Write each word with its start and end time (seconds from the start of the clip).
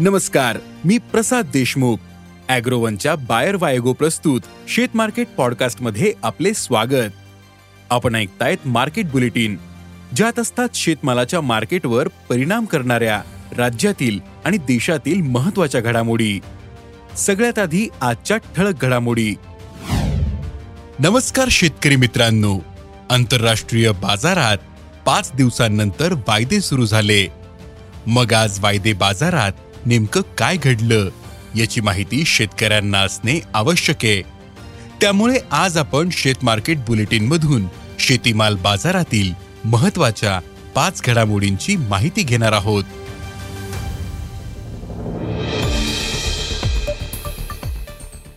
नमस्कार 0.00 0.58
मी 0.84 0.98
प्रसाद 0.98 1.46
देशमुख. 1.52 1.96
अॅग्रोवनच्या 2.48 3.14
बायर 3.14 3.56
वायगो 3.60 3.92
प्रस्तुत 3.92 4.40
शेत 4.68 4.88
मार्केट 4.94 5.28
पॉडकास्टमध्ये 5.28 6.12
आपले 6.22 6.54
स्वागत. 6.54 7.10
आपण 7.90 8.14
ऐकतायत 8.14 8.66
मार्केट 8.66 9.10
बुलेटिन 9.10 9.56
ज्यात 10.16 10.38
असतात 10.38 10.68
शेतमालाच्या 10.74 11.40
मार्केटवर 11.40 12.08
परिणाम 12.08 12.64
करणाऱ्या 12.64 13.22
राज्यातील 13.56 14.20
आणि 14.44 14.56
देशातील 14.56 15.22
महत्त्वाच्या 15.22 15.80
घडामोडी. 15.80 16.40
सगळ्यात 17.16 17.58
आधी 17.58 17.88
आजच्या 18.00 18.36
ठळक 18.36 18.84
घडामोडी. 18.84 19.34
नमस्कार 20.98 21.48
शेतकरी 21.50 21.96
मित्रांनो. 21.96 22.58
आंतरराष्ट्रीय 23.10 23.90
बाजारात 23.90 24.58
पाच 25.06 25.30
दिवसांनंतर 25.34 26.12
वायदे 26.12 26.60
सुरू 26.60 26.86
झाले. 26.86 27.26
मग 28.06 28.32
आज 28.32 28.60
वायदे 28.60 28.92
बाजारात 28.92 29.52
नेमकं 29.86 30.20
काय 30.38 30.56
घडलं 30.56 31.08
याची 31.56 31.80
माहिती 31.80 32.24
शेतकऱ्यांना 32.24 32.98
असणे 32.98 33.40
आवश्यक 33.54 33.96
आहे. 34.02 34.22
त्यामुळे 35.00 35.38
आज 35.50 35.76
आपण 35.78 36.08
शेत 36.12 36.34
मार्केट 36.42 36.78
बुलेटिन 36.78 37.26
मधून 37.26 37.66
शेतीमाल 37.98 38.56
बाजारातील 38.56 39.32
महत्त्वाच्या 39.64 40.40
पाच 40.74 41.02
घडामोडींची 41.04 41.76
माहिती 41.76 42.22
घेणार 42.22 42.52
आहोत. 42.52 42.84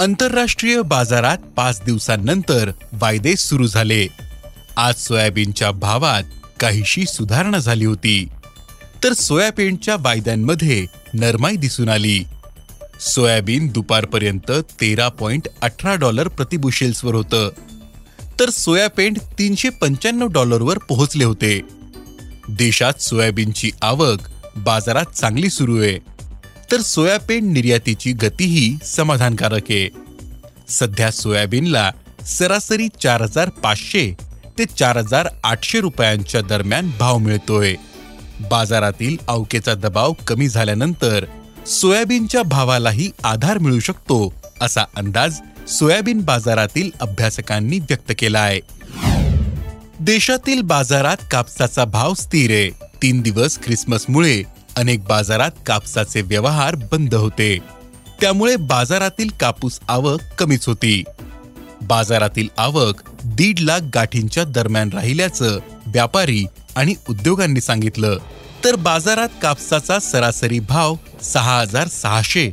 आंतरराष्ट्रीय 0.00 0.82
बाजारात 0.82 1.38
पाच 1.38 1.82
दिवसांनंतर 1.86 2.70
वायदे 2.92 3.36
सुरू 3.36 3.66
झाले. 3.66 4.06
आज 4.76 4.94
सोयाबीनच्या 4.94 5.70
भावात 5.70 6.22
काहीशी 6.60 7.04
सुधारणा 7.06 7.58
झाली 7.58 7.84
होती. 7.84 8.28
तर 9.04 9.12
सोयाबीनच्या 9.12 9.96
वायद्यांमध्ये 10.00 10.86
नरमाई 11.14 11.56
दिसून 11.56 11.88
आली. 11.88 12.24
सोयाबीन 13.00 13.68
दुपारपर्यंत 13.68 14.50
तेरा 14.50 15.08
पॉइंट 15.08 15.48
अठरा 15.62 15.94
डॉलर 15.94 16.28
प्रतिबुशेल्सवर 16.28 17.14
होतं. 17.14 17.50
तर 18.40 18.50
सोयाबीन 18.50 19.14
तीनशे 19.14 19.68
पंच्याण्णव 19.68 20.26
डॉलरवर 20.26 20.78
पोहोचले 20.78 21.24
होते. 21.24 21.60
देशात 22.48 23.02
सोयाबीनची 23.02 23.70
आवक 23.82 24.18
बाजारात 24.56 25.04
चांगली 25.04 25.50
सुरू 25.50 25.82
आहे. 25.82 25.98
तर 26.72 26.80
सोयाबीन 26.80 27.52
निर्यातीची 27.52 28.12
गतीही 28.12 28.76
समाधानकारक 28.84 29.70
आहे. 29.70 29.88
सध्या 30.68 31.10
सोयाबीनला 31.10 31.90
सरासरी 32.26 32.88
चार 33.02 33.22
हजार 33.22 33.48
पाचशे 33.48 34.14
ते 34.58 34.64
चार 34.64 34.96
हजार 34.96 35.28
आठशे 35.44 35.80
रुपयांच्या 35.80 36.40
दरम्यान 36.40 36.90
भाव 36.98 37.18
मिळतोय. 37.18 37.74
बाजारातील 38.50 39.16
अवकेचा 39.28 39.74
दबाव 39.74 40.12
कमी 40.26 40.48
झाल्यानंतर 40.48 41.24
सोयाबीनच्या 41.66 42.42
भावालाही 42.42 43.10
आधार 43.24 43.58
मिळू 43.58 43.78
शकतो 43.78 44.34
असा 44.60 44.84
अंदाज 44.96 45.40
सोयाबीन 45.68 46.20
बाजारातील 46.20 46.90
अभ्यासकांनी 47.00 47.78
व्यक्त 47.78 48.12
केला 48.18 48.40
आहे 48.40 48.60
देशातील 50.00 50.60
बाजारात 50.60 51.16
कापसाचा 51.30 51.84
भाव 51.84 52.14
स्थिर 52.14 52.50
आहे. 52.50 52.70
तीन 53.02 53.20
दिवस 53.20 53.58
ख्रिसमसमुळे 53.62 54.42
अनेक 54.76 55.04
बाजारात 55.04 55.50
कापसाचे 55.66 56.20
व्यवहार 56.20 56.74
बंद 56.74 57.14
होते. 57.14 57.58
त्यामुळे 58.20 58.56
बाजारातील 58.56 59.28
कापूस 59.40 59.80
आवक 59.88 60.20
कमीच 60.38 60.66
होती. 60.66 61.02
बाजारातील 61.82 62.48
आवक 62.56 63.02
दीड 63.24 63.58
लाख 63.60 63.80
गाठींच्या 63.94 64.44
दरम्यान 64.44 64.90
राहिल्याचं 64.92 65.58
व्यापारी 65.92 66.44
आणि 66.76 66.94
उद्योगांनी 67.08 67.60
सांगितलं 67.60 68.16
तर 68.64 68.74
बाजारात 68.76 69.28
कापसाचा 69.42 69.98
सरासरी 69.98 70.58
भाव 70.60 70.96
सहा 71.22 71.60
हजार 71.60 71.88
सहाशे 71.88 72.50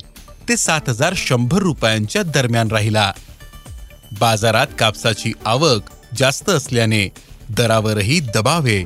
ते 0.49 0.57
सात 0.57 0.89
हजार 0.89 1.13
शंभर 1.17 1.57
रुपयांच्या 1.57 2.23
दरम्यान 2.23 2.71
राहिला. 2.71 3.11
बाजारात 4.19 4.67
कापसाची 4.79 5.31
आवक 5.45 5.89
जास्त 6.17 6.49
असल्याने 6.49 7.07
दरावरही 7.49 8.19
दबाव 8.19 8.65
आहे. 8.65 8.83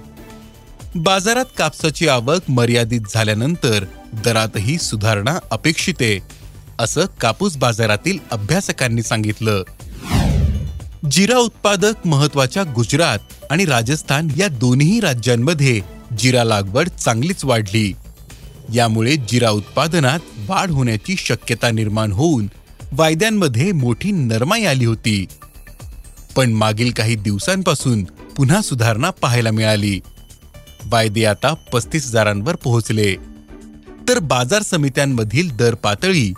बाजारात 0.96 1.46
कापसाची 1.58 2.08
आवक 2.08 2.50
मर्यादित 2.50 3.02
झाल्यानंतर 3.14 3.84
दरातही 4.14 4.78
सुधारणा 4.78 5.40
अपेक्षित 5.52 6.02
आहे 6.02 6.20
असं 6.80 7.06
कापूस 7.22 7.58
बाजारातील 7.58 8.18
अभ्यासकांनी 8.32 9.04
सांगितलं. 9.04 9.64
जिरा 11.12 11.38
उत्पादक 11.38 12.08
महत्त्वाच्या 12.08 12.64
गुजरात 12.64 13.20
आणि 13.50 13.66
राजस्थान 13.66 14.28
या 14.38 14.48
दोन्ही 14.48 15.00
राज्यांमध्ये 15.00 15.82
जिरा 16.20 16.44
लागवड 16.44 16.90
चांगलीच 16.90 17.46
वाढली. 17.46 17.94
यामुळे 18.74 19.16
जिरा 19.16 19.50
उत्पादनात 19.50 20.20
वाढ 20.50 20.72
होण्याची 20.72 21.16
शक्यता 21.18 21.72
निर्माण 21.72 22.12
होऊन 22.12 22.48
वायद्यांमध्ये 22.92 23.72
मोठी 23.72 24.12
नरमाई 24.12 24.64
आली 24.64 24.86
होती. 24.86 25.26
पण 26.36 26.52
मागील 26.52 26.92
काही 26.92 27.16
दिवसांपासून 27.16 28.04
पुन्हा 28.04 28.62
सुधारणा 28.62 29.10
पाहायला 29.10 29.52
मिळाली. 29.52 30.00
वायदे 30.86 31.26
आता 31.26 31.54
पस्तीस 31.54 32.08
हजारांवर 32.08 32.56
पोहोचले. 32.56 33.16
तर 34.10 34.20
बाजार 34.20 34.62
समित्यांमधील 34.62 35.56
दर 35.56 35.76
पातळी 35.76 36.34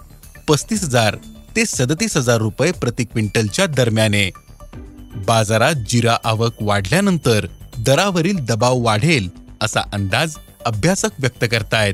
पस्तीस 0.47 0.83
हजार 0.83 1.15
ते 1.55 1.65
सदतीस 1.65 2.17
हजार 2.17 2.37
रुपये 2.37 2.71
प्रति 2.71 3.03
क्विंटलच्या 3.03 3.65
दरम्याने. 3.65 4.29
बाजारात 5.15 5.75
जिरा 5.89 6.17
आवक 6.23 6.55
वाढल्यानंतर 6.61 7.45
दरावरील 7.77 8.37
दबाव 8.39 8.79
वाढेल 8.79 9.29
असा 9.61 9.81
अंदाज 9.93 10.35
अभ्यासक 10.65 11.19
व्यक्त 11.19 11.45
करतायत. 11.51 11.93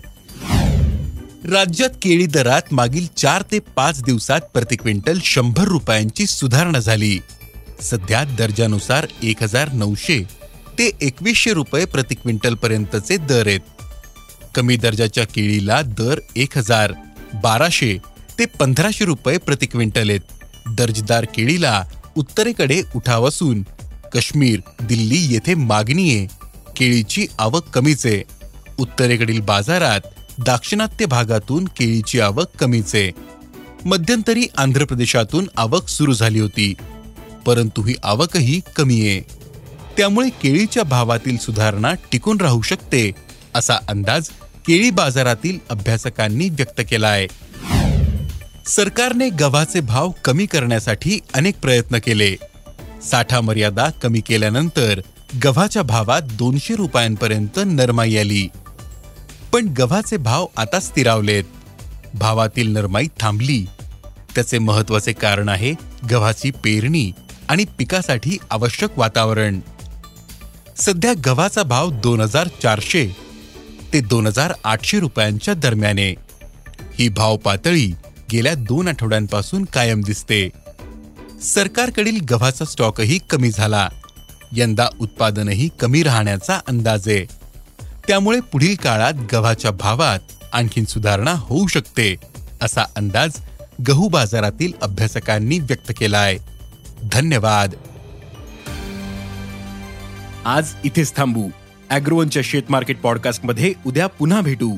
राज्यात 1.51 1.89
केळी 2.01 2.25
दरात 2.25 2.73
मागील 2.73 3.07
चार 3.17 3.43
ते 3.51 3.59
पाच 3.59 4.01
दिवसात 4.03 4.41
प्रति 4.53 4.75
क्विंटल 4.75 5.19
शंभर 5.23 5.63
रुपयांची 5.63 6.27
सुधारणा 6.27 6.79
झाली. 6.79 7.19
सध्या 7.81 8.23
दर्जानुसार 8.37 9.07
एक 9.23 9.43
हजार 9.43 9.71
नऊशे 9.73 10.19
ते 10.79 10.91
एकवीसशे 11.01 11.53
रुपये 11.53 11.85
प्रति 11.85 12.15
क्विंटल 12.15 12.55
पर्यंतचे 12.55 13.17
दर 13.17 13.47
आहेत. 13.47 13.59
कमी 14.55 14.77
दर्जाच्या 14.77 15.25
केळीला 15.25 15.81
दर 15.81 16.19
एक 16.35 16.57
हजार 16.57 16.93
बाराशे 17.43 17.97
ते 18.39 18.45
पंधराशे 18.45 19.05
रुपये 19.05 19.37
प्रति 19.37 19.65
क्विंटल 19.65 20.09
आहेत. 20.09 20.21
दर्जदार 20.67 21.25
केळीला 21.25 21.83
उत्तरेकडे 22.17 22.81
उठाव 22.95 23.27
असून 23.27 23.61
काश्मीर 24.13 24.59
दिल्ली 24.81 25.17
येथे 25.33 25.53
मागणी 25.55 26.09
आहे 26.15 26.25
केळीची 26.77 27.25
आवक 27.39 27.69
कमीच. 27.73 28.05
आहे 28.05 28.21
उत्तरेकडील 28.79 29.39
बाजारात 29.41 30.01
दाक्षिणात्य 30.45 31.05
भागातून 31.05 31.65
केळीची 31.77 32.19
आवक 32.19 32.55
कमीच. 32.59 32.95
आहे 32.95 33.11
मध्यंतरी 33.85 34.45
आंध्र 34.57 34.85
प्रदेशातून 34.85 35.47
आवक 35.57 35.87
सुरू 35.89 36.13
झाली 36.13 36.39
होती. 36.39 36.73
परंतु 37.45 37.83
ही 37.83 37.93
आवकही 38.03 38.59
कमी 38.75 38.99
आहे 39.07 39.19
त्यामुळे 39.97 40.29
केळीच्या 40.41 40.83
भावातील 40.83 41.37
सुधारणा 41.37 41.93
टिकून 42.11 42.41
राहू 42.41 42.61
शकते 42.61 43.11
असा 43.55 43.77
अंदाज 43.87 44.29
केळी 44.67 44.89
बाजारातील 44.89 45.57
अभ्यासकांनी 45.69 46.49
व्यक्त 46.49 46.81
केला 46.89 47.07
आहे 47.07 47.27
सरकारने 48.67 49.29
गव्हाचे 49.29 49.79
भाव 49.79 50.09
कमी 50.25 50.45
करण्यासाठी 50.45 51.19
अनेक 51.33 51.59
प्रयत्न 51.59 51.97
केले. 51.97 52.35
साठा 53.03 53.41
मर्यादा 53.41 53.89
कमी 53.89 54.19
केल्यानंतर 54.19 55.01
गव्हाच्या 55.43 55.81
भावात 55.81 56.21
दोनशे 56.21 56.75
रुपयांपर्यंत 56.75 57.59
नरमाई 57.65 58.17
आली. 58.17 58.47
पण 59.53 59.67
गव्हाचे 59.67 60.17
भाव 60.17 60.45
आता 60.57 60.79
स्थिरावलेत. 60.79 61.43
भावातील 62.13 62.73
नरमाई 62.73 63.07
थांबली. 63.19 63.65
त्याचे 64.35 64.59
महत्त्वाचे 64.59 65.13
कारण 65.13 65.49
आहे 65.49 65.73
गव्हाची 66.11 66.51
पेरणी 66.51 67.11
आणि 67.49 67.65
पिकासाठी 67.77 68.37
आवश्यक 68.49 68.89
वातावरण. 68.97 69.59
सध्या 70.77 71.13
गव्हाचा 71.25 71.63
भाव 71.63 71.89
दोन 71.91 72.21
हजार 72.21 72.47
चारशे 72.63 73.17
ते 73.93 73.99
दोन 73.99 74.27
हजार 74.27 74.53
आठशे 74.63 74.99
रुपयांच्या 74.99 75.53
दरम्याने 75.53 76.15
ही 76.99 77.09
भाव 77.09 77.37
पातळी 77.37 77.91
गेल्या 78.31 78.53
दोन 78.53 78.87
आठवड्यांपासून 78.87 79.65
कायम 79.65 80.01
दिसते. 80.01 80.49
सरकारकडील 81.41 82.19
गव्हाचा 82.31 82.65
स्टॉकही 82.65 83.19
कमी 83.29 83.51
झाला. 83.51 83.89
यंदा 84.51 84.87
उत्पादनही 84.99 85.69
कमी 85.79 86.03
राहण्याचा 86.03 86.59
अंदाज. 86.67 87.07
आहे 87.07 87.25
त्यामुळे 88.07 88.39
पुढील 88.39 88.75
काळात 88.75 89.13
गव्हाच्या 89.33 89.71
भावात 89.71 90.19
आणखीन 90.53 90.85
सुधारणा 90.85 91.31
होऊ 91.31 91.67
शकते 91.67 92.15
असा 92.61 92.81
अंदाज 92.95 93.31
गहू 93.87 94.07
बाजारातील 94.07 94.73
अभ्यासकांनी 94.81 95.59
व्यक्त 95.59 95.91
केला 95.97 96.17
आहे 96.17 96.37
धन्यवाद. 97.11 97.73
आज 100.45 100.73
इथेच 100.83 101.15
थांबू. 101.15 101.49
अॅग्रोवनच्या 101.89 102.41
शेत 102.45 102.63
मार्केट 102.69 103.01
पॉडकास्टमध्ये 103.01 103.73
उद्या 103.85 104.07
पुन्हा 104.07 104.41
भेटू. 104.41 104.77